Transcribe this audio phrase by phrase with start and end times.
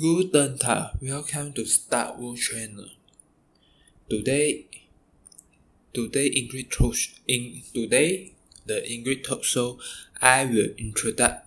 [0.00, 2.88] Guten Tag, welcome to Star Wars channel.
[4.08, 4.64] Today,
[5.92, 6.96] today English talk
[7.28, 8.32] in today
[8.64, 9.78] the English talk show.
[10.22, 11.44] I will introduce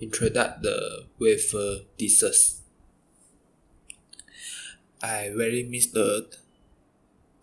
[0.00, 1.06] introduce the
[1.54, 2.62] uh, dishes.
[5.00, 6.26] I very miss the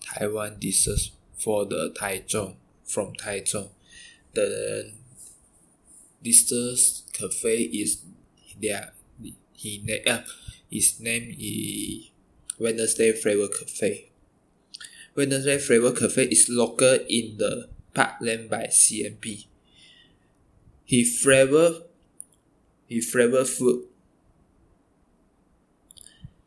[0.04, 3.70] Taiwan dishes for the Taichung from Taichung.
[4.34, 4.92] The
[6.22, 8.04] dishes cafe is
[8.62, 8.92] there
[9.56, 10.22] he name uh,
[10.70, 12.12] his name is
[12.60, 14.10] Wednesday Flavor Cafe.
[15.16, 19.46] Wednesday Flavor Cafe is located in the Park Lane by CMP.
[20.84, 21.82] He flavor
[22.88, 23.86] he flavor food.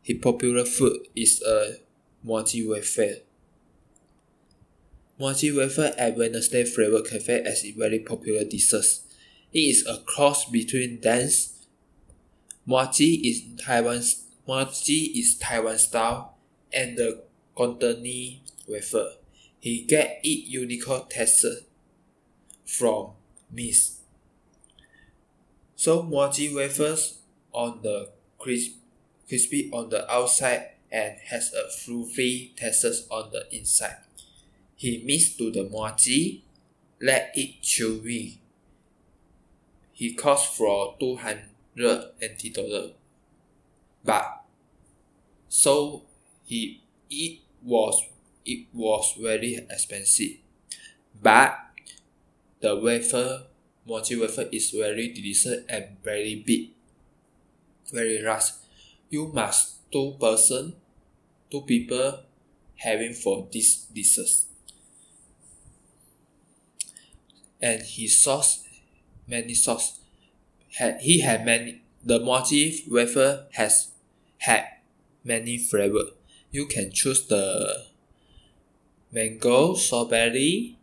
[0.01, 1.77] His popular food is a
[2.23, 3.17] mochi wafer.
[5.19, 8.85] Mochi wafer at Wednesday Flavor Cafe is a very popular dessert.
[9.51, 11.58] It is a cross between dance
[12.65, 14.01] Mochi is Taiwan
[14.47, 16.35] Mochi is Taiwan style
[16.71, 17.23] and the
[17.55, 19.13] containing wafer.
[19.59, 21.57] He get it unique texture
[22.65, 23.11] from
[23.51, 23.99] Miss.
[25.75, 27.19] So mochi wafers
[27.53, 28.73] on the crisp,
[29.27, 33.97] crispy on the outside and has a fluffy texture on the inside.
[34.75, 36.43] He mix to the mochi,
[37.01, 38.37] let it chewy.
[39.93, 41.43] He cost for 200
[41.79, 42.93] 热 antidote,
[44.03, 44.43] but
[45.47, 46.03] so
[46.43, 48.03] he it was
[48.43, 50.43] it was very expensive.
[51.23, 51.55] But
[52.59, 53.47] the wafer
[53.87, 56.71] mochi wafer is very delicious and very big
[57.91, 58.51] very large
[59.09, 60.75] you must two person
[61.49, 62.23] two people
[62.75, 64.45] having for this dishes.
[67.61, 68.63] And he sauce
[69.27, 69.99] many sauce
[70.78, 73.88] had he had many the mochi wafer has
[74.38, 74.64] had
[75.24, 76.12] many flavor.
[76.50, 77.86] You can choose the
[79.10, 80.76] mango, strawberry,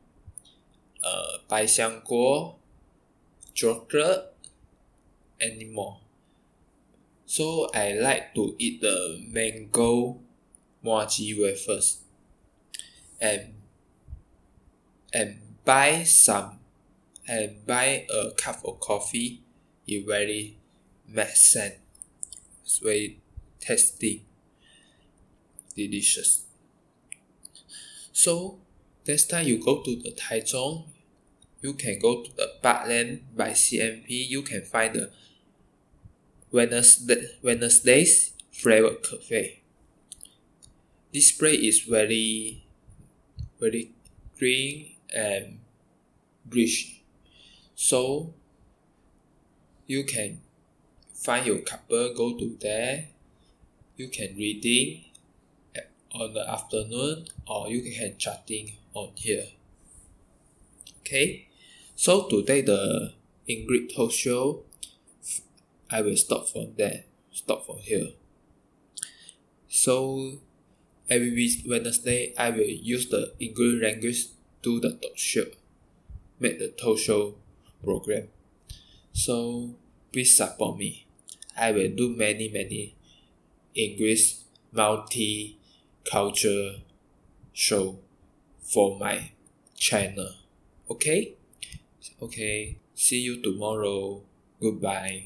[1.04, 2.58] uh, 百香果,
[3.54, 4.34] chocolate,
[5.40, 6.00] and more.
[7.26, 10.20] So I like to eat the mango
[10.84, 12.00] mochi wafers
[13.22, 13.54] and
[15.14, 16.60] and buy some
[17.28, 19.44] and buy a cup of coffee
[19.87, 20.59] it very
[21.09, 21.57] makes.
[21.57, 23.21] It's very
[23.61, 24.27] tasty,
[25.75, 26.45] delicious.
[28.13, 28.59] So
[29.07, 30.85] next time you go to the Taichung,
[31.63, 34.07] you can go to the Park Lane by CMP.
[34.09, 35.11] You can find the
[36.51, 39.63] Wednesday, Wednesday's Flavor Cafe.
[41.13, 42.67] Display is very,
[43.61, 43.93] very
[44.39, 45.61] green and
[46.51, 47.03] rich.
[47.75, 48.35] So
[49.87, 50.41] you can
[51.15, 53.09] find your couple go to there.
[53.97, 55.05] You can reading
[56.13, 59.47] on the afternoon or you can chatting on here.
[61.01, 61.49] Okay?
[61.95, 63.13] So today the
[63.47, 64.65] English talk show
[65.89, 67.05] I will stop from there
[67.37, 68.09] stop from here.
[69.69, 70.39] So
[71.09, 74.27] every Wednesday I will use the English language
[74.63, 75.45] to the talk show
[76.41, 77.35] make the talk show
[77.85, 78.29] program
[79.17, 79.75] so
[80.13, 81.07] please support me.
[81.57, 82.95] I will do many many
[83.75, 84.37] English
[84.73, 86.67] multi-culture
[87.53, 87.99] show
[88.61, 89.33] for my
[89.75, 90.33] channel.
[90.91, 91.35] Okay?
[92.21, 92.77] Okay.
[92.95, 94.21] See you tomorrow.
[94.61, 95.25] Goodbye.